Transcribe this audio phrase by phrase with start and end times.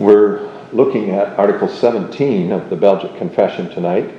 [0.00, 4.12] We're looking at Article 17 of the Belgic Confession tonight.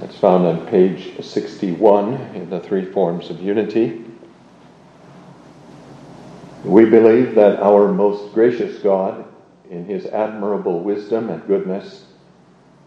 [0.00, 4.06] It's found on page 61 in the Three Forms of Unity.
[6.64, 9.26] We believe that our most gracious God,
[9.68, 12.06] in his admirable wisdom and goodness,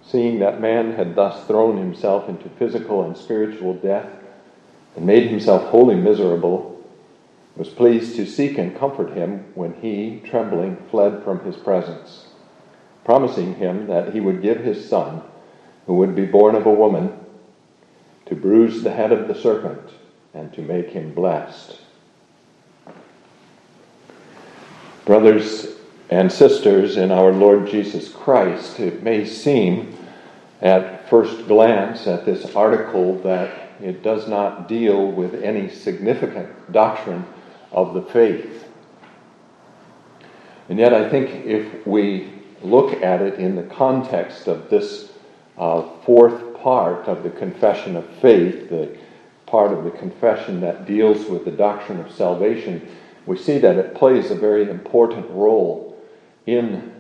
[0.04, 4.10] seeing that man had thus thrown himself into physical and spiritual death
[4.96, 6.71] and made himself wholly miserable,
[7.55, 12.28] was pleased to seek and comfort him when he, trembling, fled from his presence,
[13.04, 15.21] promising him that he would give his son,
[15.86, 17.18] who would be born of a woman,
[18.25, 19.92] to bruise the head of the serpent
[20.33, 21.78] and to make him blessed.
[25.06, 25.68] Brothers
[26.09, 29.97] and sisters in our Lord Jesus Christ, it may seem
[30.61, 37.25] at first glance at this article that it does not deal with any significant doctrine
[37.72, 38.67] of the faith.
[40.70, 42.31] And yet, I think if we
[42.62, 45.12] look at it in the context of this
[45.58, 48.98] uh, fourth part of the confession of faith, the
[49.45, 52.88] part of the confession that deals with the doctrine of salvation,
[53.26, 56.02] we see that it plays a very important role
[56.45, 56.94] in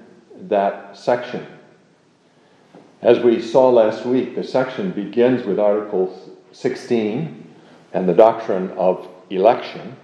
[0.49, 1.45] that section.
[3.01, 7.47] As we saw last week, the section begins with Article 16
[7.93, 9.95] and the doctrine of election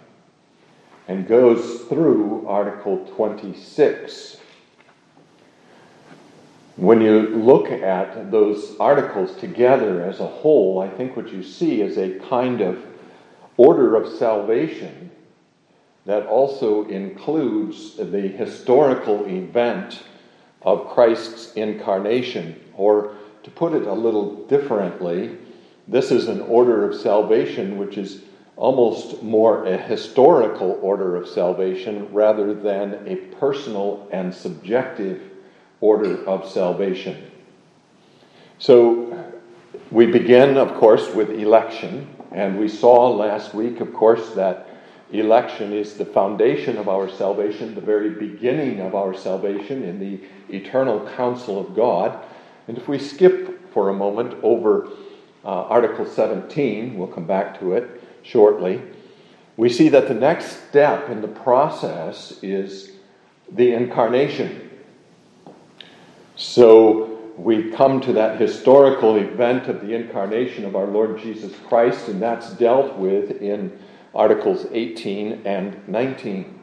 [1.08, 4.38] and goes through Article 26.
[6.75, 11.81] When you look at those articles together as a whole, I think what you see
[11.81, 12.83] is a kind of
[13.55, 15.09] order of salvation
[16.05, 20.03] that also includes the historical event
[20.61, 22.59] of Christ's incarnation.
[22.75, 25.38] Or to put it a little differently,
[25.88, 28.22] this is an order of salvation which is
[28.58, 35.22] almost more a historical order of salvation rather than a personal and subjective
[35.80, 37.31] order of salvation.
[38.58, 39.31] So
[39.91, 44.68] we begin, of course, with election, and we saw last week, of course, that
[45.12, 50.19] election is the foundation of our salvation, the very beginning of our salvation in the
[50.53, 52.19] eternal counsel of God.
[52.68, 54.88] And if we skip for a moment over
[55.45, 58.81] uh, Article 17, we'll come back to it shortly,
[59.55, 62.91] we see that the next step in the process is
[63.51, 64.69] the incarnation.
[66.35, 72.07] So we come to that historical event of the incarnation of our Lord Jesus Christ,
[72.07, 73.79] and that's dealt with in
[74.13, 76.53] Articles 18 and 19.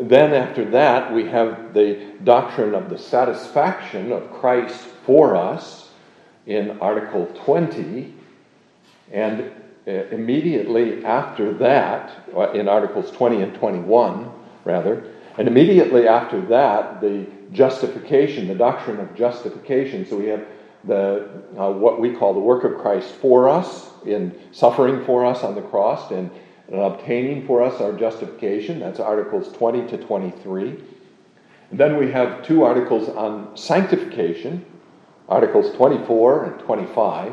[0.00, 5.90] Then, after that, we have the doctrine of the satisfaction of Christ for us
[6.46, 8.12] in Article 20.
[9.12, 9.52] And
[9.86, 14.30] immediately after that, uh, in Articles 20 and 21,
[14.64, 20.06] rather, and immediately after that, the justification, the doctrine of justification.
[20.06, 20.46] So we have
[20.84, 21.28] the
[21.58, 25.54] uh, what we call the work of Christ for us in suffering for us on
[25.54, 26.30] the cross and,
[26.68, 28.80] and obtaining for us our justification.
[28.80, 30.82] That's Articles 20 to 23.
[31.70, 34.64] And then we have two articles on sanctification,
[35.28, 37.32] Articles 24 and 25.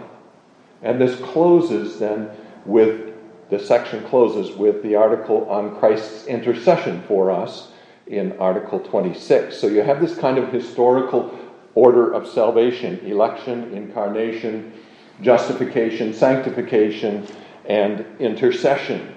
[0.82, 2.30] And this closes then
[2.66, 3.12] with
[3.50, 7.68] the section closes with the article on Christ's intercession for us
[8.08, 9.58] in Article 26.
[9.58, 11.38] So you have this kind of historical
[11.76, 14.74] order of salvation election, incarnation,
[15.22, 17.28] justification, sanctification,
[17.66, 19.16] and intercession.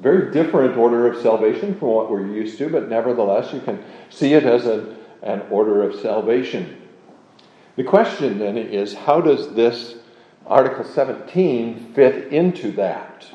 [0.00, 4.34] Very different order of salvation from what we're used to, but nevertheless, you can see
[4.34, 6.82] it as a, an order of salvation.
[7.76, 9.96] The question then is how does this
[10.46, 13.26] Article 17 fit into that.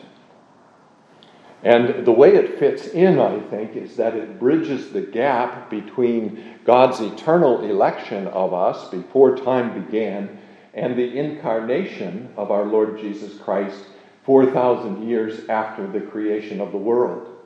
[1.64, 6.60] And the way it fits in, I think, is that it bridges the gap between
[6.66, 10.40] God's eternal election of us before time began
[10.74, 13.84] and the incarnation of our Lord Jesus Christ
[14.24, 17.38] 4,000 years after the creation of the world.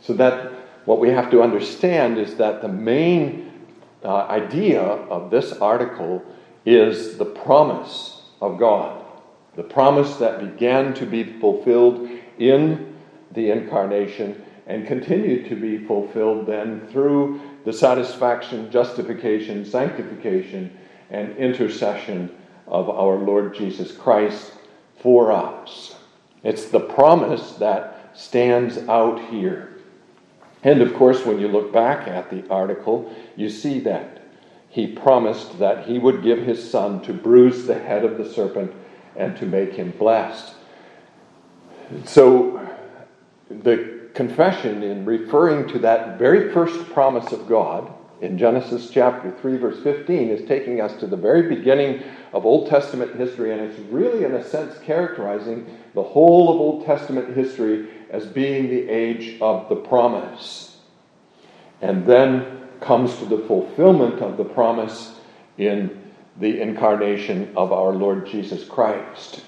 [0.00, 0.52] So that
[0.84, 3.52] what we have to understand is that the main
[4.02, 6.24] uh, idea of this article
[6.64, 9.04] is the promise of God.
[9.56, 12.08] The promise that began to be fulfilled
[12.38, 12.96] in
[13.32, 20.76] the incarnation and continued to be fulfilled then through the satisfaction, justification, sanctification,
[21.10, 22.30] and intercession
[22.66, 24.52] of our Lord Jesus Christ
[25.00, 25.96] for us.
[26.44, 29.78] It's the promise that stands out here.
[30.62, 34.17] And of course, when you look back at the article, you see that
[34.68, 38.72] he promised that he would give his son to bruise the head of the serpent
[39.16, 40.54] and to make him blessed.
[42.04, 42.60] So,
[43.50, 49.56] the confession, in referring to that very first promise of God in Genesis chapter 3,
[49.56, 53.78] verse 15, is taking us to the very beginning of Old Testament history, and it's
[53.90, 59.40] really, in a sense, characterizing the whole of Old Testament history as being the age
[59.40, 60.76] of the promise.
[61.80, 65.18] And then comes to the fulfillment of the promise
[65.56, 69.42] in the incarnation of our Lord Jesus Christ.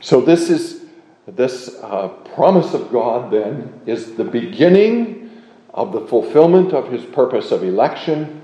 [0.00, 0.86] So, this is
[1.26, 5.42] this uh, promise of God, then, is the beginning
[5.74, 8.40] of the fulfillment of his purpose of election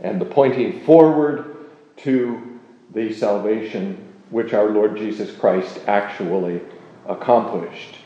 [0.00, 1.56] and the pointing forward
[1.98, 2.60] to
[2.94, 3.96] the salvation
[4.30, 6.60] which our Lord Jesus Christ actually
[7.06, 7.96] accomplished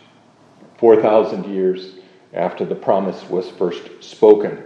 [0.78, 1.96] 4,000 years
[2.32, 4.62] after the promise was first spoken.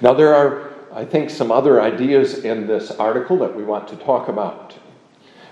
[0.00, 3.96] Now, there are, I think, some other ideas in this article that we want to
[3.96, 4.78] talk about.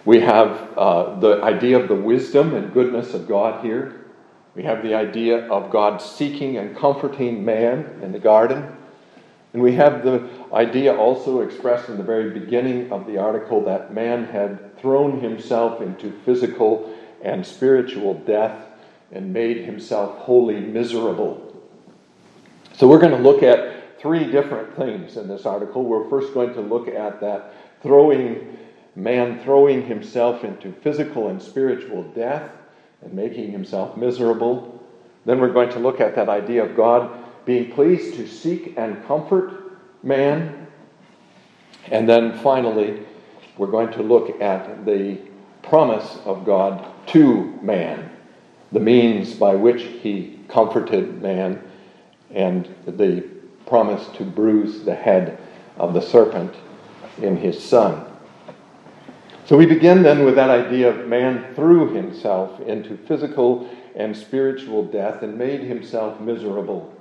[0.05, 4.05] We have uh, the idea of the wisdom and goodness of God here.
[4.55, 8.77] We have the idea of God seeking and comforting man in the garden.
[9.55, 13.95] And we have the idea also expressed in the very beginning of the article that
[13.95, 18.67] man had thrown himself into physical and spiritual death
[19.11, 21.41] and made himself wholly miserable.
[22.75, 23.74] So we're going to look at
[24.05, 25.83] three different things in this article.
[25.83, 28.59] We're first going to look at that throwing
[28.95, 32.51] man throwing himself into physical and spiritual death
[33.01, 34.79] and making himself miserable.
[35.25, 39.03] Then we're going to look at that idea of God being pleased to seek and
[39.07, 40.67] comfort man.
[41.87, 43.07] And then finally,
[43.57, 45.19] we're going to look at the
[45.63, 48.11] promise of God to man,
[48.71, 51.63] the means by which he comforted man,
[52.31, 53.34] and the
[53.67, 55.39] promise to bruise the head
[55.77, 56.55] of the serpent
[57.19, 58.07] in his son.
[59.47, 64.85] So we begin then with that idea of man threw himself into physical and spiritual
[64.85, 66.95] death and made himself miserable.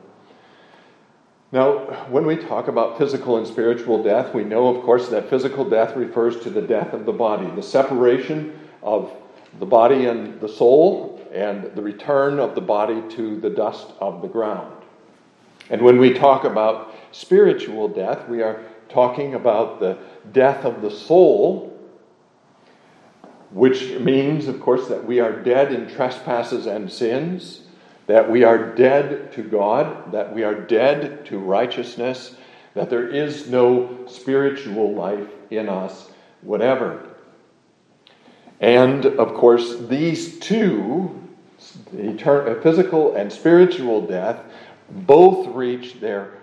[1.53, 1.79] Now,
[2.09, 5.95] when we talk about physical and spiritual death, we know, of course, that physical death
[5.95, 9.11] refers to the death of the body, the separation of
[9.59, 14.21] the body and the soul, and the return of the body to the dust of
[14.21, 14.72] the ground.
[15.73, 19.97] And when we talk about spiritual death, we are talking about the
[20.31, 21.75] death of the soul,
[23.49, 27.61] which means, of course, that we are dead in trespasses and sins
[28.05, 32.35] that we are dead to God, that we are dead to righteousness,
[32.75, 36.11] that there is no spiritual life in us,
[36.41, 37.09] whatever.
[38.59, 41.19] And of course, these two,
[42.61, 44.43] physical and spiritual death,
[44.89, 46.33] both reach their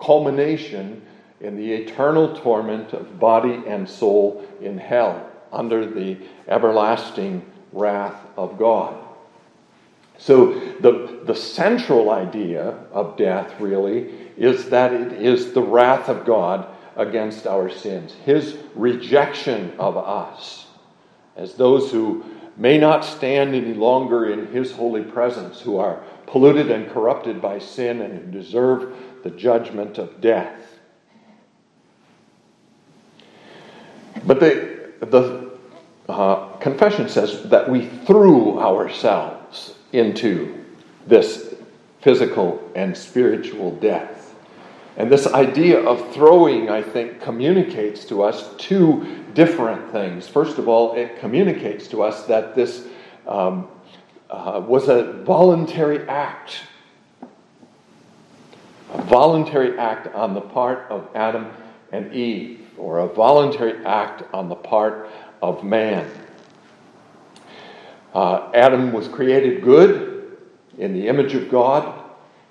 [0.00, 1.02] culmination
[1.40, 6.16] in the eternal torment of body and soul in hell under the
[6.48, 9.00] everlasting wrath of God.
[10.16, 16.24] So, the, the central idea of death really is that it is the wrath of
[16.24, 20.64] God against our sins, His rejection of us
[21.36, 22.24] as those who
[22.56, 27.58] may not stand any longer in His holy presence, who are polluted and corrupted by
[27.58, 30.78] sin and who deserve the judgment of death.
[34.26, 35.50] But the, the
[36.08, 40.64] uh, confession says that we threw ourselves into
[41.06, 41.54] this
[42.00, 44.34] physical and spiritual death.
[44.96, 50.28] And this idea of throwing, I think, communicates to us two different things.
[50.28, 52.86] First of all, it communicates to us that this
[53.26, 53.68] um,
[54.34, 56.62] uh, was a voluntary act.
[58.92, 61.50] A voluntary act on the part of Adam
[61.92, 65.08] and Eve, or a voluntary act on the part
[65.42, 66.10] of man.
[68.12, 70.36] Uh, Adam was created good
[70.78, 72.02] in the image of God.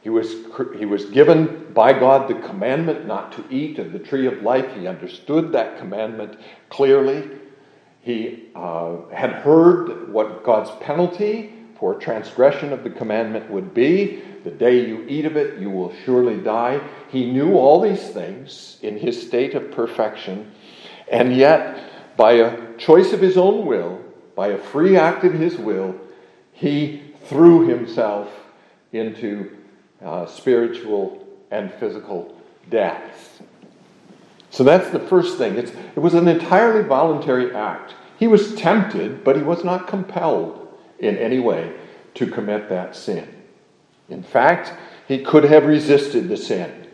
[0.01, 0.35] He was,
[0.77, 4.73] he was given by God the commandment not to eat of the tree of life.
[4.75, 6.37] He understood that commandment
[6.69, 7.29] clearly.
[8.01, 11.52] He uh, had heard what God's penalty
[11.83, 14.23] for transgression of the commandment would be.
[14.45, 16.79] The day you eat of it, you will surely die.
[17.09, 20.49] He knew all these things in his state of perfection,
[21.11, 23.99] and yet, by a choice of his own will,
[24.33, 25.93] by a free act of his will,
[26.53, 28.29] he threw himself
[28.93, 29.51] into
[30.01, 32.33] uh, spiritual and physical
[32.69, 33.41] death.
[34.51, 35.57] So that's the first thing.
[35.57, 37.93] It's, it was an entirely voluntary act.
[38.17, 40.62] He was tempted, but he was not compelled
[41.03, 41.73] in any way
[42.15, 43.27] to commit that sin.
[44.09, 44.73] In fact,
[45.07, 46.87] he could have resisted the sin.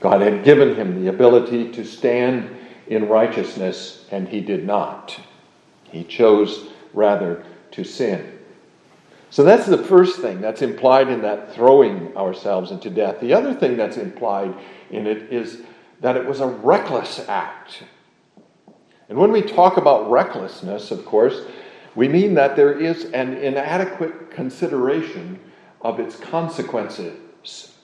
[0.00, 5.18] God had given him the ability to stand in righteousness, and he did not.
[5.84, 8.38] He chose rather to sin.
[9.30, 13.20] So that's the first thing that's implied in that throwing ourselves into death.
[13.20, 14.54] The other thing that's implied
[14.90, 15.62] in it is
[16.00, 17.84] that it was a reckless act.
[19.08, 21.42] And when we talk about recklessness, of course,
[21.94, 25.38] we mean that there is an inadequate consideration
[25.80, 27.74] of its consequences.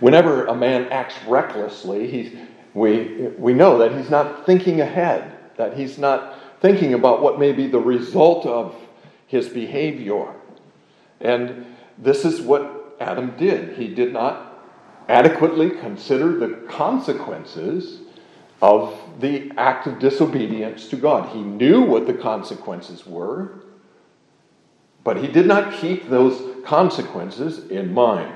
[0.00, 2.36] Whenever a man acts recklessly, he's,
[2.74, 7.52] we, we know that he's not thinking ahead, that he's not thinking about what may
[7.52, 8.74] be the result of
[9.26, 10.34] his behavior.
[11.20, 11.66] And
[11.98, 13.76] this is what Adam did.
[13.76, 14.64] He did not
[15.08, 18.00] adequately consider the consequences
[18.62, 21.30] of the act of disobedience to God.
[21.30, 23.60] He knew what the consequences were,
[25.02, 28.34] but he did not keep those consequences in mind.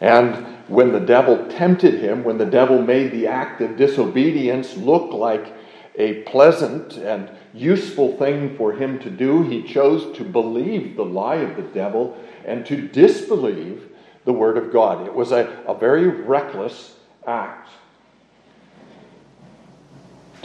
[0.00, 5.12] And when the devil tempted him, when the devil made the act of disobedience look
[5.12, 5.52] like
[5.96, 11.36] a pleasant and useful thing for him to do, he chose to believe the lie
[11.36, 13.88] of the devil and to disbelieve
[14.24, 15.06] the word of God.
[15.06, 16.94] It was a, a very reckless
[17.26, 17.68] act.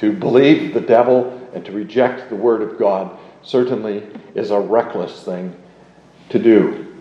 [0.04, 4.06] To believe the devil and to reject the word of God certainly
[4.36, 5.56] is a reckless thing
[6.28, 6.94] to do.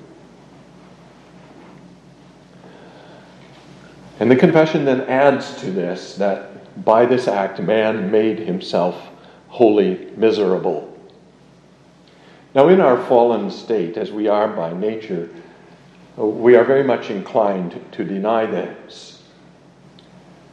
[4.20, 9.08] And the confession then adds to this that by this act, man made himself
[9.48, 10.96] wholly miserable.
[12.54, 15.28] Now, in our fallen state, as we are by nature,
[16.16, 19.24] we are very much inclined to deny this.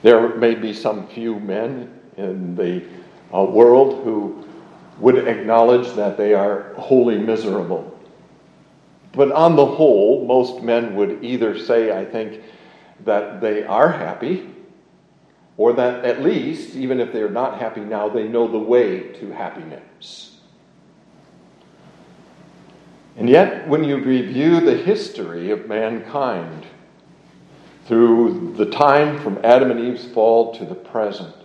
[0.02, 2.84] There may be some few men in the
[3.34, 4.46] uh, world who
[5.00, 7.98] would acknowledge that they are wholly miserable.
[9.14, 12.44] But on the whole, most men would either say, I think,
[13.06, 14.50] that they are happy,
[15.58, 19.32] or that at least, even if they're not happy now, they know the way to
[19.32, 20.38] happiness.
[23.18, 26.66] And yet, when you review the history of mankind
[27.86, 31.36] through the time from Adam and Eve's fall to the present,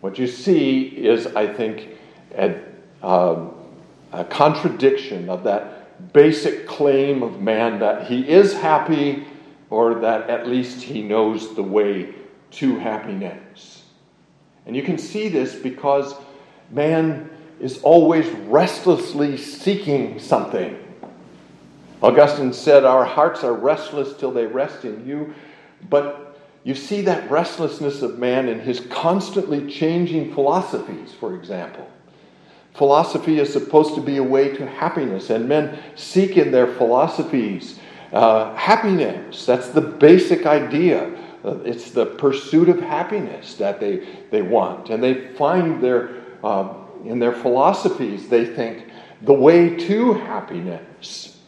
[0.00, 1.88] what you see is, I think,
[2.34, 2.58] a,
[3.02, 3.54] um,
[4.12, 9.26] a contradiction of that basic claim of man that he is happy
[9.68, 12.14] or that at least he knows the way
[12.52, 13.84] to happiness.
[14.66, 16.14] And you can see this because
[16.70, 17.30] man
[17.60, 20.76] is always restlessly seeking something.
[22.02, 25.34] Augustine said, Our hearts are restless till they rest in you.
[25.88, 26.29] But
[26.62, 31.88] you see that restlessness of man in his constantly changing philosophies, for example.
[32.74, 37.78] Philosophy is supposed to be a way to happiness, and men seek in their philosophies
[38.12, 39.46] uh, happiness.
[39.46, 41.16] That's the basic idea.
[41.44, 44.90] Uh, it's the pursuit of happiness that they, they want.
[44.90, 46.74] And they find their, uh,
[47.04, 48.86] in their philosophies, they think,
[49.22, 51.38] the way to happiness.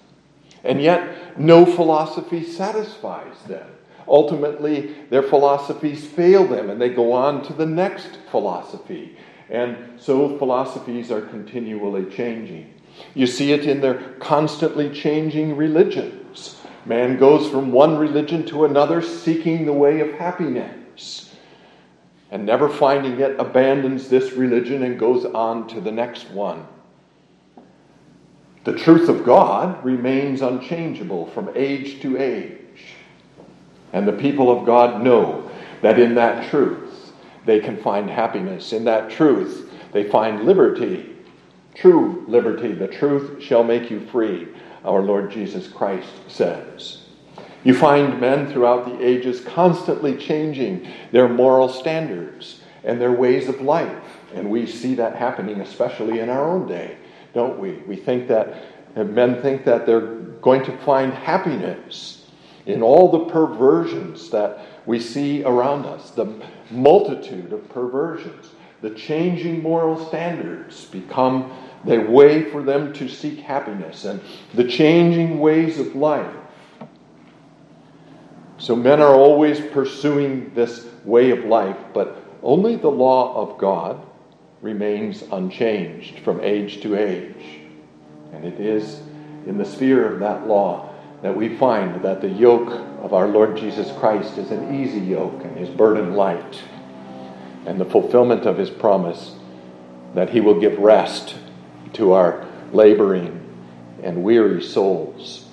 [0.65, 3.69] And yet, no philosophy satisfies them.
[4.09, 9.17] Ultimately, their philosophies fail them and they go on to the next philosophy.
[9.51, 12.73] And so philosophies are continually changing.
[13.15, 16.57] You see it in their constantly changing religions.
[16.85, 21.35] Man goes from one religion to another seeking the way of happiness.
[22.31, 26.67] And never finding it, abandons this religion and goes on to the next one.
[28.65, 32.62] The truth of God remains unchangeable from age to age.
[33.93, 35.51] And the people of God know
[35.83, 37.13] that in that truth
[37.45, 38.73] they can find happiness.
[38.73, 41.17] In that truth they find liberty.
[41.75, 42.73] True liberty.
[42.73, 44.49] The truth shall make you free,
[44.85, 47.03] our Lord Jesus Christ says.
[47.65, 53.61] You find men throughout the ages constantly changing their moral standards and their ways of
[53.61, 54.03] life.
[54.35, 56.97] And we see that happening especially in our own day,
[57.35, 57.73] don't we?
[57.87, 58.65] We think that
[58.97, 62.22] men think that they're going to find happiness
[62.67, 66.27] in all the perversions that we see around us, the
[66.71, 68.51] multitude of perversions,
[68.81, 71.53] the changing moral standards become
[71.85, 74.21] the way for them to seek happiness and
[74.55, 76.35] the changing ways of life.
[78.59, 84.05] So men are always pursuing this way of life, but only the law of God
[84.61, 87.61] remains unchanged from age to age.
[88.33, 89.01] And it is
[89.47, 90.92] in the sphere of that law
[91.23, 95.45] that we find that the yoke of our Lord Jesus Christ is an easy yoke
[95.45, 96.63] and his burden light,
[97.65, 99.37] and the fulfillment of his promise
[100.15, 101.37] that he will give rest
[101.95, 103.39] to our laboring
[104.03, 105.49] and weary souls.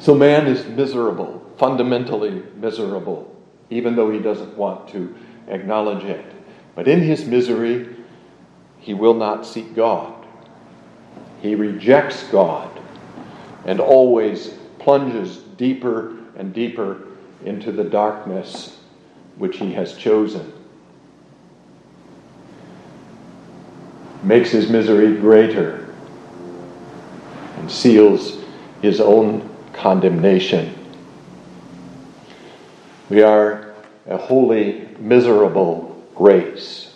[0.00, 3.32] So man is miserable, fundamentally miserable,
[3.70, 5.14] even though he doesn't want to
[5.48, 6.24] acknowledge it.
[6.74, 7.94] But in his misery,
[8.80, 10.26] he will not seek God.
[11.40, 12.75] He rejects God
[13.66, 17.02] and always plunges deeper and deeper
[17.44, 18.78] into the darkness
[19.36, 20.52] which he has chosen.
[24.22, 25.94] Makes his misery greater
[27.58, 28.38] and seals
[28.80, 30.72] his own condemnation.
[33.10, 33.74] We are
[34.06, 36.95] a wholly miserable race.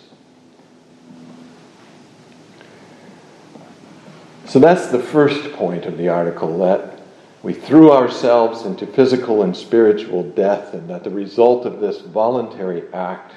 [4.51, 6.99] So that's the first point of the article that
[7.41, 12.83] we threw ourselves into physical and spiritual death, and that the result of this voluntary
[12.93, 13.31] act,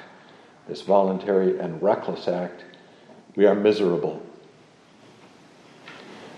[0.67, 2.65] this voluntary and reckless act,
[3.37, 4.21] we are miserable.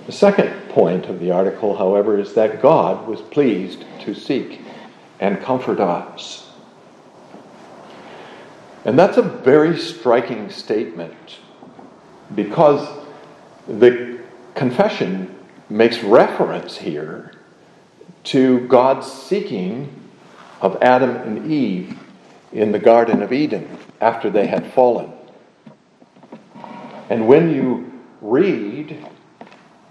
[0.06, 4.62] The second point of the article, however, is that God was pleased to seek
[5.20, 6.52] and comfort us.
[8.86, 11.40] And that's a very striking statement
[12.36, 12.88] because
[13.68, 14.07] the
[14.58, 15.34] confession
[15.70, 17.32] makes reference here
[18.24, 19.94] to God's seeking
[20.60, 21.98] of Adam and Eve
[22.52, 25.12] in the Garden of Eden after they had fallen.
[27.10, 29.06] And when you read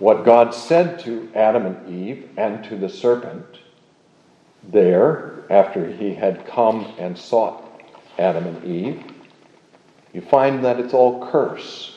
[0.01, 3.47] what God said to Adam and Eve and to the serpent
[4.65, 7.63] there after he had come and sought
[8.19, 9.03] Adam and Eve,
[10.13, 11.96] you find that it's all curse.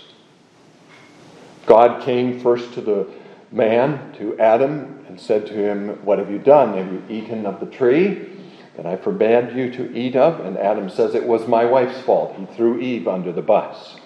[1.70, 3.08] God came first to the
[3.52, 6.76] man, to Adam, and said to him, What have you done?
[6.76, 8.28] Have you eaten of the tree
[8.76, 10.40] that I forbade you to eat of?
[10.44, 12.36] And Adam says, It was my wife's fault.
[12.40, 13.98] He threw Eve under the bus.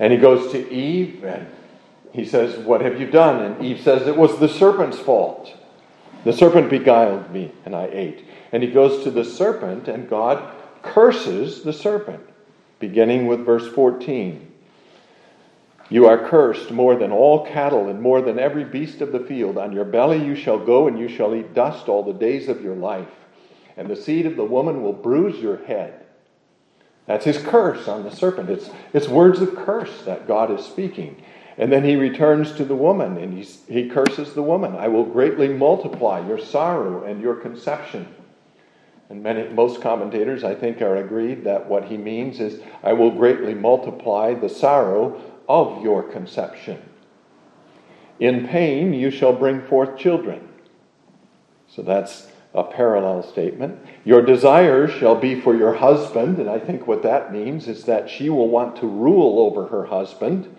[0.00, 1.46] And he goes to Eve and
[2.10, 3.40] he says, What have you done?
[3.40, 5.56] And Eve says, It was the serpent's fault.
[6.24, 8.24] The serpent beguiled me and I ate.
[8.50, 12.26] And he goes to the serpent and God curses the serpent,
[12.80, 14.50] beginning with verse 14.
[15.94, 19.56] You are cursed more than all cattle and more than every beast of the field.
[19.56, 22.64] On your belly you shall go, and you shall eat dust all the days of
[22.64, 23.06] your life.
[23.76, 26.04] And the seed of the woman will bruise your head.
[27.06, 28.50] That's his curse on the serpent.
[28.50, 31.22] It's, it's words of curse that God is speaking.
[31.58, 34.74] And then he returns to the woman and he, he curses the woman.
[34.74, 38.12] I will greatly multiply your sorrow and your conception.
[39.10, 43.12] And many, most commentators, I think, are agreed that what he means is, I will
[43.12, 46.82] greatly multiply the sorrow of your conception.
[48.20, 50.48] In pain you shall bring forth children.
[51.68, 53.80] So that's a parallel statement.
[54.04, 58.08] Your desire shall be for your husband, and I think what that means is that
[58.08, 60.54] she will want to rule over her husband,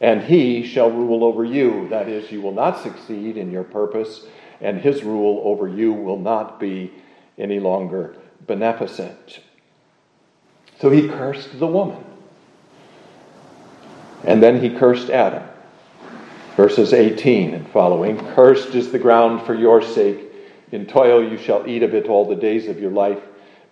[0.00, 1.86] and he shall rule over you.
[1.90, 4.24] That is, you will not succeed in your purpose,
[4.62, 6.92] and his rule over you will not be
[7.36, 9.40] any longer beneficent.
[10.80, 12.02] So he cursed the woman.
[14.24, 15.42] And then he cursed Adam.
[16.56, 20.30] Verses 18 and following Cursed is the ground for your sake.
[20.72, 23.22] In toil you shall eat of it all the days of your life.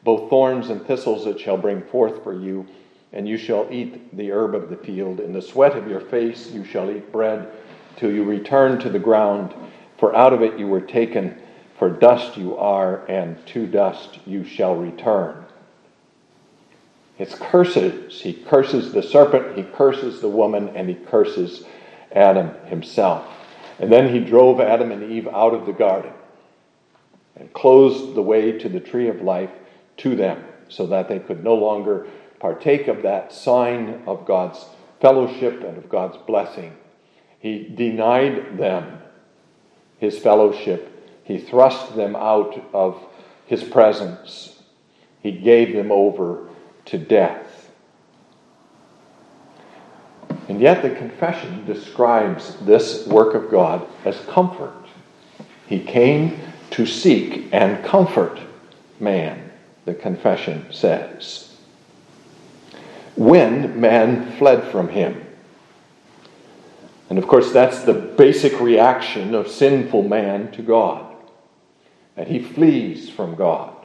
[0.04, 2.66] Both thorns and thistles it shall bring forth for you,
[3.12, 5.20] and you shall eat the herb of the field.
[5.20, 7.50] In the sweat of your face you shall eat bread
[7.96, 9.54] till you return to the ground,
[9.98, 11.36] for out of it you were taken.
[11.78, 15.44] For dust you are, and to dust you shall return.
[17.18, 18.20] It's curses.
[18.20, 21.64] He curses the serpent, he curses the woman, and he curses
[22.12, 23.26] Adam himself.
[23.80, 26.12] And then he drove Adam and Eve out of the garden
[27.36, 29.50] and closed the way to the tree of life
[29.98, 32.06] to them so that they could no longer
[32.40, 34.64] partake of that sign of God's
[35.00, 36.76] fellowship and of God's blessing.
[37.40, 38.98] He denied them
[39.98, 41.20] his fellowship.
[41.24, 43.00] He thrust them out of
[43.46, 44.60] his presence.
[45.22, 46.47] He gave them over
[46.88, 47.70] to death.
[50.48, 54.74] And yet, the confession describes this work of God as comfort.
[55.66, 58.40] He came to seek and comfort
[58.98, 59.50] man,
[59.84, 61.54] the confession says.
[63.16, 65.24] When man fled from him.
[67.10, 71.14] And of course, that's the basic reaction of sinful man to God,
[72.16, 73.77] that he flees from God.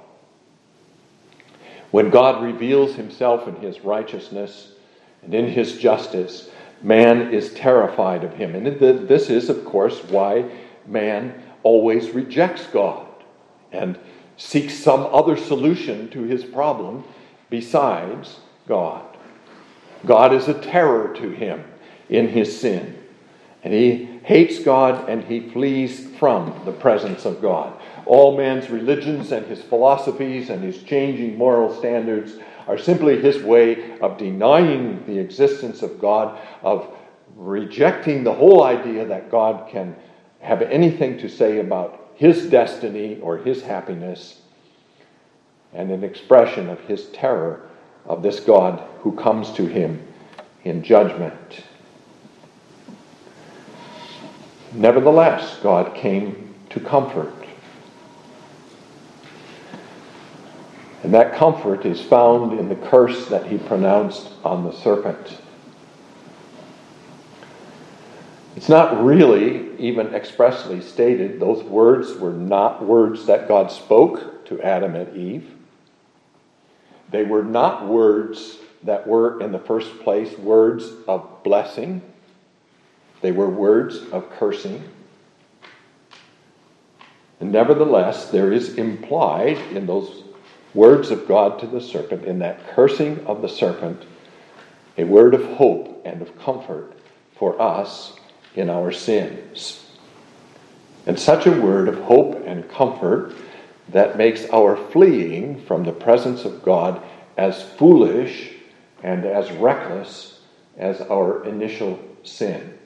[1.93, 4.71] When God reveals himself in his righteousness
[5.21, 6.49] and in his justice,
[6.81, 8.55] man is terrified of him.
[8.55, 10.49] And this is, of course, why
[10.87, 13.05] man always rejects God
[13.71, 13.99] and
[14.37, 17.03] seeks some other solution to his problem
[17.51, 19.05] besides God.
[20.03, 21.63] God is a terror to him
[22.09, 22.97] in his sin.
[23.63, 27.79] And he hates God and he flees from the presence of God.
[28.05, 32.33] All man's religions and his philosophies and his changing moral standards
[32.67, 36.93] are simply his way of denying the existence of God, of
[37.35, 39.95] rejecting the whole idea that God can
[40.39, 44.41] have anything to say about his destiny or his happiness,
[45.73, 47.69] and an expression of his terror
[48.05, 50.05] of this God who comes to him
[50.63, 51.63] in judgment.
[54.73, 57.42] Nevertheless, God came to comfort.
[61.03, 65.37] And that comfort is found in the curse that he pronounced on the serpent.
[68.55, 71.39] It's not really even expressly stated.
[71.39, 75.51] Those words were not words that God spoke to Adam and Eve.
[77.11, 82.01] They were not words that were, in the first place, words of blessing.
[83.21, 84.83] They were words of cursing.
[87.39, 90.22] And nevertheless, there is implied in those
[90.73, 94.03] words of God to the serpent, in that cursing of the serpent,
[94.97, 96.93] a word of hope and of comfort
[97.35, 98.13] for us
[98.55, 99.85] in our sins.
[101.05, 103.33] And such a word of hope and comfort
[103.89, 107.01] that makes our fleeing from the presence of God
[107.37, 108.51] as foolish
[109.01, 110.39] and as reckless
[110.77, 112.77] as our initial sin.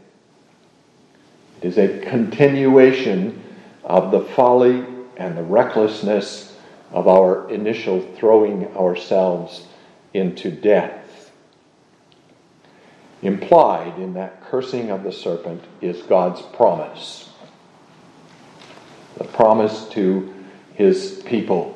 [1.62, 3.44] It is a continuation
[3.84, 6.47] of the folly and the recklessness
[6.92, 9.68] of our initial throwing ourselves
[10.14, 11.32] into death.
[13.22, 17.30] Implied in that cursing of the serpent is God's promise.
[19.18, 20.34] The promise to
[20.76, 21.74] his people.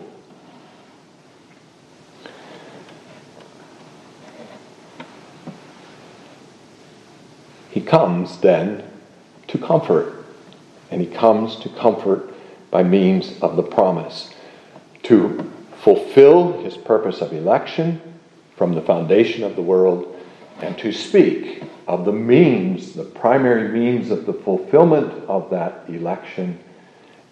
[7.71, 8.83] He comes then
[9.47, 10.23] to comfort,
[10.91, 12.33] and he comes to comfort
[12.69, 14.33] by means of the promise
[15.03, 18.01] to fulfill his purpose of election
[18.55, 20.15] from the foundation of the world
[20.59, 26.59] and to speak of the means, the primary means of the fulfillment of that election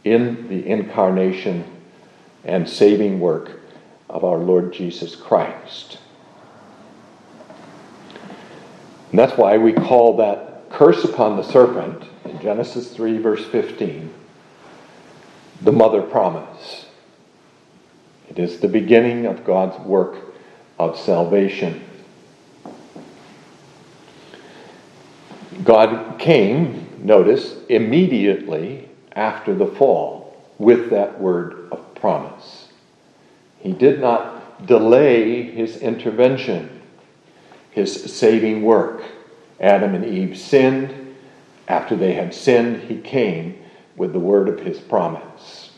[0.04, 1.64] in the incarnation
[2.44, 3.60] and saving work
[4.10, 6.00] of our Lord Jesus Christ.
[9.12, 14.14] And that's why we call that curse upon the serpent in Genesis 3, verse 15,
[15.62, 16.86] the mother promise.
[18.30, 20.16] It is the beginning of God's work
[20.78, 21.84] of salvation.
[25.64, 32.70] God came, notice, immediately after the fall with that word of promise.
[33.60, 36.82] He did not delay his intervention,
[37.72, 39.04] his saving work.
[39.60, 41.16] Adam and Eve sinned.
[41.68, 43.62] After they had sinned, he came
[43.96, 45.69] with the word of his promise.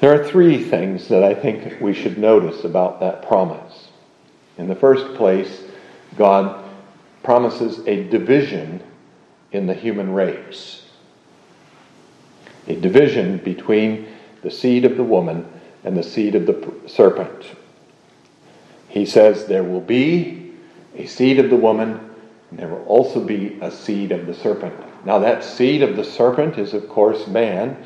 [0.00, 3.88] There are three things that I think we should notice about that promise.
[4.58, 5.62] In the first place,
[6.16, 6.64] God
[7.22, 8.82] promises a division
[9.52, 10.86] in the human race.
[12.68, 14.06] A division between
[14.42, 15.46] the seed of the woman
[15.84, 17.46] and the seed of the serpent.
[18.88, 20.52] He says there will be
[20.94, 22.00] a seed of the woman,
[22.50, 24.74] and there will also be a seed of the serpent.
[25.04, 27.76] Now, that seed of the serpent is, of course, man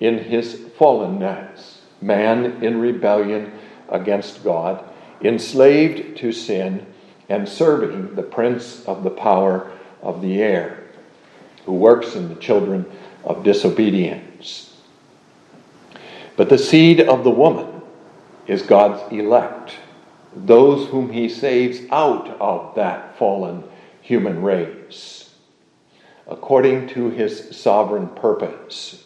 [0.00, 3.52] in his fallenness, man in rebellion
[3.88, 4.82] against God,
[5.22, 6.86] enslaved to sin,
[7.28, 9.70] and serving the prince of the power
[10.02, 10.82] of the air
[11.64, 12.84] who works in the children
[13.24, 14.74] of disobedience.
[16.36, 17.82] But the seed of the woman
[18.46, 19.74] is God's elect,
[20.34, 23.62] those whom he saves out of that fallen
[24.00, 25.32] human race,
[26.26, 29.04] according to his sovereign purpose.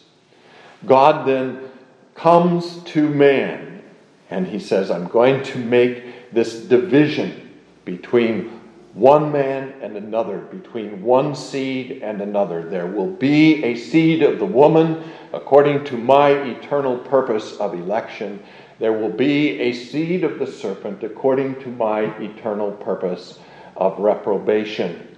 [0.85, 1.69] God then
[2.15, 3.83] comes to man
[4.29, 7.53] and he says, I'm going to make this division
[7.85, 8.61] between
[8.93, 12.67] one man and another, between one seed and another.
[12.67, 18.41] There will be a seed of the woman according to my eternal purpose of election.
[18.79, 23.39] There will be a seed of the serpent according to my eternal purpose
[23.75, 25.14] of reprobation.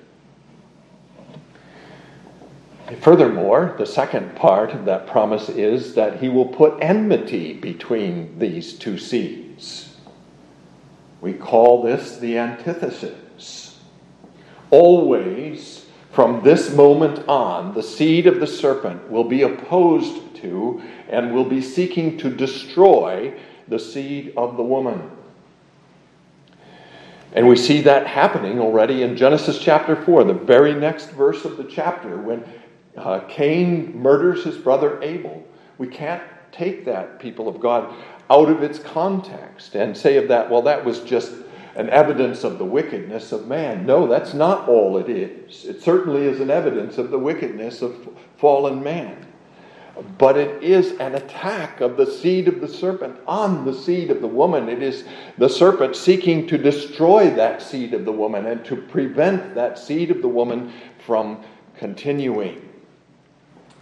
[2.95, 8.73] Furthermore, the second part of that promise is that he will put enmity between these
[8.73, 9.97] two seeds.
[11.19, 13.80] We call this the antithesis.
[14.69, 21.34] Always, from this moment on, the seed of the serpent will be opposed to and
[21.34, 23.34] will be seeking to destroy
[23.67, 25.12] the seed of the woman.
[27.34, 31.58] And we see that happening already in Genesis chapter 4, the very next verse of
[31.58, 32.43] the chapter, when
[32.97, 35.43] uh, Cain murders his brother Abel.
[35.77, 37.93] We can't take that, people of God,
[38.29, 41.33] out of its context and say of that, well, that was just
[41.75, 43.86] an evidence of the wickedness of man.
[43.86, 45.65] No, that's not all it is.
[45.65, 49.25] It certainly is an evidence of the wickedness of fallen man.
[50.17, 54.21] But it is an attack of the seed of the serpent on the seed of
[54.21, 54.69] the woman.
[54.69, 55.05] It is
[55.38, 60.12] the serpent seeking to destroy that seed of the woman and to prevent that seed
[60.12, 60.73] of the woman
[61.05, 61.43] from
[61.77, 62.66] continuing.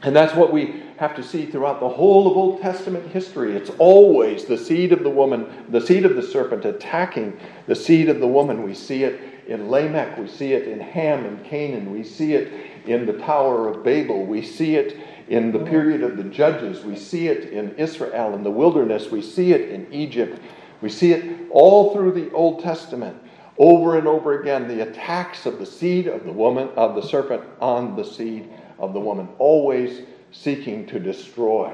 [0.02, 3.56] And that's what we have to see throughout the whole of Old Testament history.
[3.56, 8.10] It's always the seed of the woman, the seed of the serpent attacking the seed
[8.10, 8.64] of the woman.
[8.64, 12.52] We see it in Lamech, we see it in Ham and Canaan, we see it
[12.86, 16.96] in the Tower of Babel, we see it in the period of the judges, we
[16.96, 20.40] see it in Israel in the wilderness, we see it in Egypt,
[20.82, 23.18] we see it all through the Old Testament.
[23.58, 27.44] Over and over again, the attacks of the seed of the woman, of the serpent
[27.62, 31.72] on the seed of the woman, always seeking to destroy.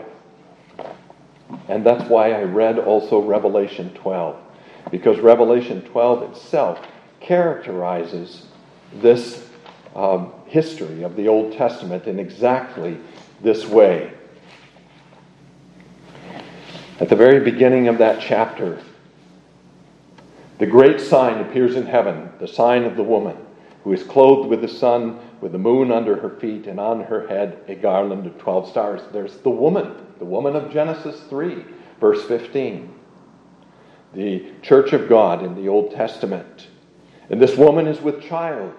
[1.68, 4.38] And that's why I read also Revelation 12,
[4.92, 6.86] because Revelation 12 itself
[7.20, 8.46] characterizes
[8.96, 9.48] this
[9.96, 12.98] um, history of the Old Testament in exactly
[13.42, 14.14] this way.
[17.00, 18.80] At the very beginning of that chapter,
[20.60, 23.36] the great sign appears in heaven, the sign of the woman,
[23.84, 27.28] who is clothed with the sun, with the moon under her feet, and on her
[27.28, 29.02] head a garland of 12 stars.
[29.12, 31.66] There's the woman, the woman of Genesis 3,
[32.00, 32.94] verse 15.
[34.14, 36.68] The church of God in the Old Testament.
[37.30, 38.74] And this woman is with child.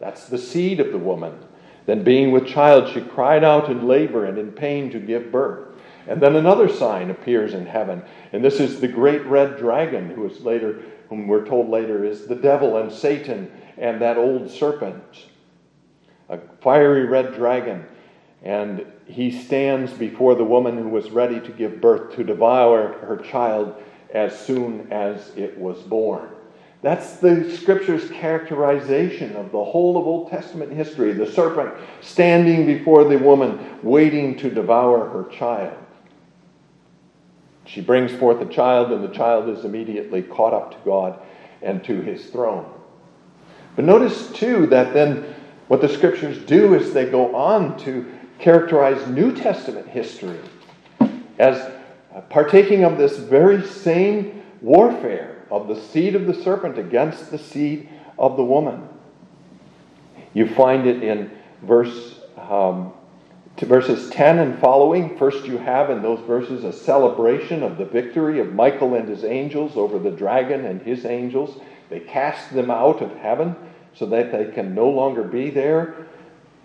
[0.00, 1.38] That's the seed of the woman.
[1.86, 5.68] Then, being with child, she cried out in labor and in pain to give birth.
[6.06, 8.02] And then another sign appears in heaven,
[8.32, 12.26] and this is the great red dragon, who is later, whom we're told later is
[12.26, 15.27] the devil and Satan and that old serpent,
[16.28, 17.84] a fiery red dragon.
[18.42, 23.16] And he stands before the woman who was ready to give birth to devour her
[23.16, 23.74] child
[24.12, 26.28] as soon as it was born.
[26.80, 33.04] That's the scripture's characterization of the whole of Old Testament history the serpent standing before
[33.04, 35.76] the woman, waiting to devour her child.
[37.64, 41.18] She brings forth a child, and the child is immediately caught up to God
[41.60, 42.72] and to his throne.
[43.76, 45.34] But notice, too, that then
[45.68, 50.40] what the scriptures do is they go on to characterize New Testament history
[51.38, 51.72] as
[52.30, 57.88] partaking of this very same warfare of the seed of the serpent against the seed
[58.18, 58.88] of the woman.
[60.34, 61.30] You find it in
[61.62, 62.92] verse um,
[63.58, 65.18] verses 10 and following.
[65.18, 69.24] First, you have in those verses a celebration of the victory of Michael and his
[69.24, 71.60] angels over the dragon and his angels.
[71.90, 73.56] They cast them out of heaven
[73.94, 76.06] so that they can no longer be there.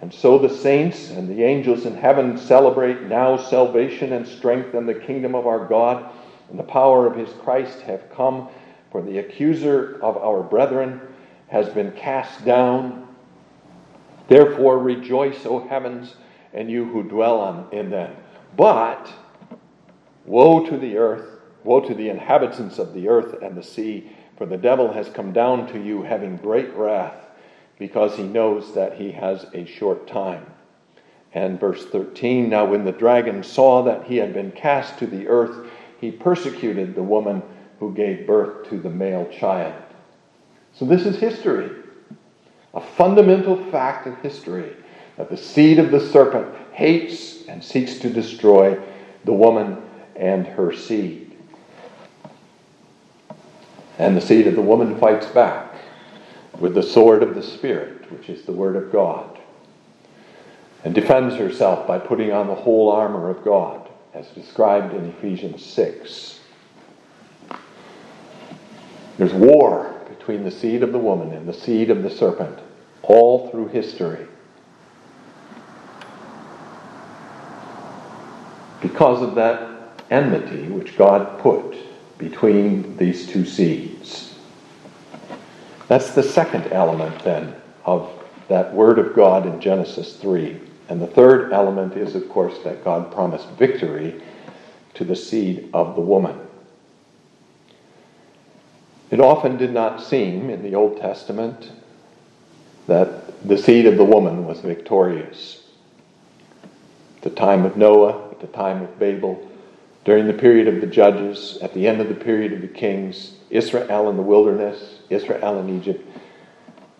[0.01, 4.87] And so the saints and the angels in heaven celebrate now salvation and strength and
[4.87, 6.11] the kingdom of our God
[6.49, 8.49] and the power of his Christ have come
[8.91, 11.01] for the accuser of our brethren
[11.47, 13.07] has been cast down.
[14.27, 16.15] Therefore rejoice, O heavens,
[16.53, 18.15] and you who dwell on, in them.
[18.55, 19.11] But
[20.25, 24.45] woe to the earth, woe to the inhabitants of the earth and the sea, for
[24.45, 27.15] the devil has come down to you having great wrath,
[27.79, 30.45] because he knows that he has a short time.
[31.33, 35.27] And verse 13 Now when the dragon saw that he had been cast to the
[35.27, 35.67] earth,
[35.99, 37.41] he persecuted the woman
[37.79, 39.81] who gave birth to the male child.
[40.73, 41.69] So, this is history.
[42.73, 44.75] A fundamental fact of history
[45.17, 48.79] that the seed of the serpent hates and seeks to destroy
[49.25, 49.81] the woman
[50.15, 51.22] and her seed.
[53.99, 55.75] And the seed of the woman fights back
[56.59, 59.39] with the sword of the Spirit, which is the Word of God,
[60.83, 65.63] and defends herself by putting on the whole armor of God, as described in Ephesians
[65.65, 66.39] 6.
[69.17, 72.59] There's war between the seed of the woman and the seed of the serpent
[73.03, 74.25] all through history.
[78.81, 79.69] Because of that
[80.09, 81.75] enmity which God put
[82.17, 84.35] between these two seeds.
[85.87, 88.11] That's the second element then of
[88.47, 90.59] that word of God in Genesis 3.
[90.89, 94.21] And the third element is, of course, that God promised victory
[94.95, 96.39] to the seed of the woman.
[99.09, 101.71] It often did not seem in the Old Testament
[102.87, 105.63] that the seed of the woman was victorious.
[107.17, 109.47] At the time of Noah, at the time of Babel,
[110.05, 113.33] during the period of the judges, at the end of the period of the kings,
[113.49, 116.05] Israel in the wilderness, Israel in Egypt,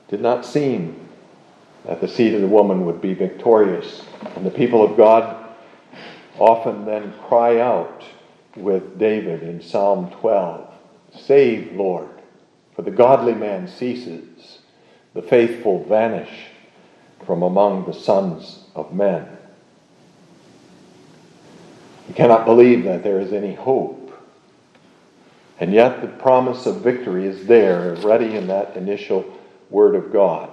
[0.07, 0.99] did not seem
[1.85, 4.03] that the seed of the woman would be victorious.
[4.35, 5.43] And the people of God
[6.39, 8.03] often then cry out
[8.55, 10.69] with David in Psalm 12
[11.15, 12.09] Save, Lord.
[12.75, 14.59] For the godly man ceases,
[15.13, 16.31] the faithful vanish
[17.25, 19.27] from among the sons of men.
[22.07, 23.99] We cannot believe that there is any hope.
[25.59, 29.25] And yet, the promise of victory is there, ready in that initial
[29.69, 30.49] word of God.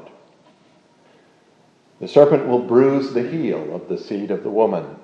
[2.01, 4.97] The serpent will bruise the heel of the seed of the woman.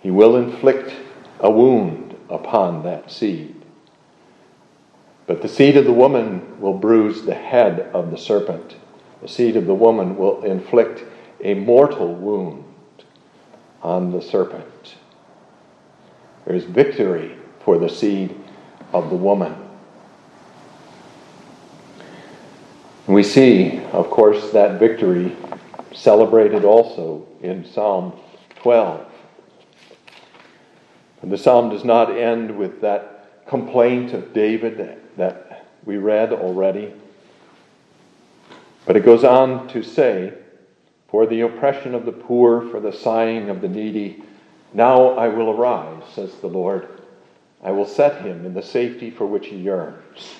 [0.00, 0.94] He will inflict
[1.38, 3.54] a wound upon that seed.
[5.26, 8.76] But the seed of the woman will bruise the head of the serpent.
[9.22, 11.04] The seed of the woman will inflict
[11.42, 12.64] a mortal wound
[13.82, 14.96] on the serpent.
[16.46, 18.34] There is victory for the seed
[18.92, 19.54] of the woman.
[23.06, 25.36] We see, of course, that victory
[25.92, 28.18] celebrated also in Psalm
[28.56, 29.06] 12.
[31.22, 36.92] And the psalm does not end with that complaint of David that we read already.
[38.86, 40.32] But it goes on to say,
[41.10, 44.22] For the oppression of the poor, for the sighing of the needy,
[44.72, 46.88] now I will arise, says the Lord.
[47.62, 50.34] I will set him in the safety for which he yearns.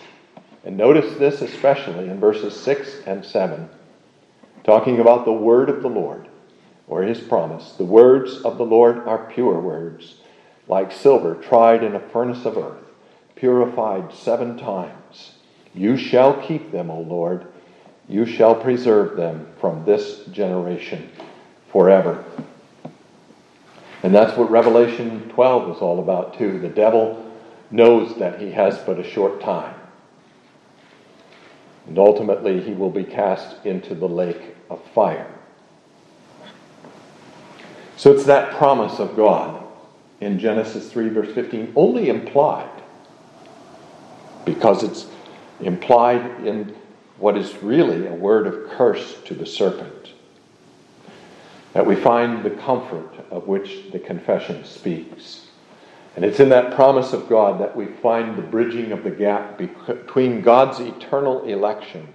[0.64, 3.68] And notice this especially in verses 6 and 7,
[4.62, 6.28] talking about the word of the Lord,
[6.87, 7.72] or his promise.
[7.72, 10.16] The words of the Lord are pure words,
[10.68, 12.90] like silver tried in a furnace of earth
[13.40, 15.33] purified seven times.
[15.74, 17.46] You shall keep them, O Lord.
[18.10, 21.08] You shall preserve them from this generation
[21.70, 22.24] forever.
[24.02, 26.58] And that's what Revelation 12 is all about, too.
[26.58, 27.32] The devil
[27.70, 29.76] knows that he has but a short time.
[31.86, 35.32] And ultimately, he will be cast into the lake of fire.
[37.96, 39.64] So it's that promise of God
[40.20, 42.82] in Genesis 3, verse 15, only implied
[44.44, 45.06] because it's
[45.60, 46.74] implied in
[47.20, 50.12] what is really a word of curse to the serpent.
[51.74, 55.46] That we find the comfort of which the confession speaks.
[56.16, 59.59] And it's in that promise of God that we find the bridging of the gap
[59.59, 62.09] between God's eternal election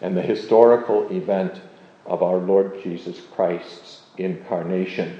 [0.00, 1.60] and the historical event
[2.06, 5.18] of our Lord Jesus Christ's incarnation.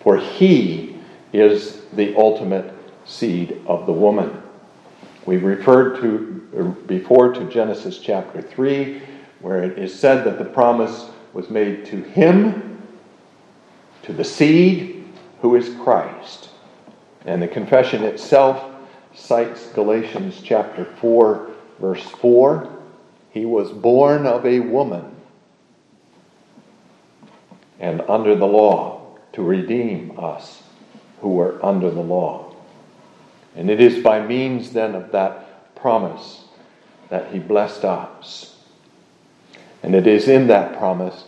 [0.00, 0.96] For he
[1.32, 2.72] is the ultimate
[3.04, 4.37] seed of the woman.
[5.28, 9.02] We referred to uh, before to Genesis chapter 3,
[9.42, 12.80] where it is said that the promise was made to him,
[14.04, 15.04] to the seed,
[15.42, 16.48] who is Christ.
[17.26, 18.74] And the confession itself
[19.14, 22.66] cites Galatians chapter 4, verse 4.
[23.30, 25.14] He was born of a woman
[27.78, 30.62] and under the law to redeem us
[31.20, 32.47] who were under the law.
[33.58, 36.44] And it is by means then of that promise
[37.08, 38.56] that he blessed us.
[39.82, 41.24] And it is in that promise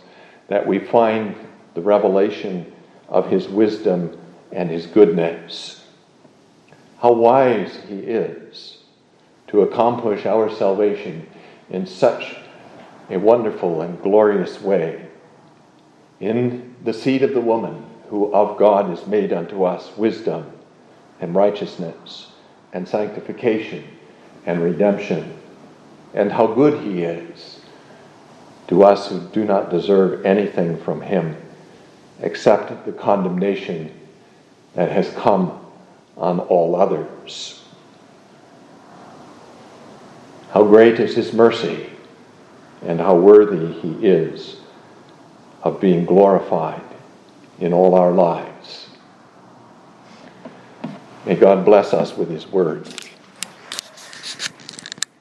[0.47, 1.35] that we find
[1.73, 2.71] the revelation
[3.09, 4.17] of his wisdom
[4.49, 5.85] and his goodness.
[7.01, 8.77] How wise he is
[9.49, 11.27] to accomplish our salvation
[11.69, 12.37] in such
[13.09, 15.05] a wonderful and glorious way.
[16.21, 20.49] In the seed of the woman, who of God is made unto us wisdom
[21.21, 22.31] and righteousness
[22.73, 23.83] and sanctification
[24.45, 25.37] and redemption,
[26.13, 27.61] and how good He is
[28.67, 31.37] to us who do not deserve anything from Him
[32.21, 33.93] except the condemnation
[34.73, 35.59] that has come
[36.17, 37.63] on all others.
[40.51, 41.89] How great is His mercy,
[42.81, 44.57] and how worthy He is
[45.63, 46.81] of being glorified
[47.59, 48.50] in all our lives.
[51.25, 52.87] May God bless us with His word.